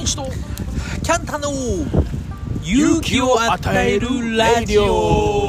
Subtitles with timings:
[0.00, 0.24] 西と
[1.02, 1.50] キャンタの
[2.62, 5.45] 勇気を与えるラジオ。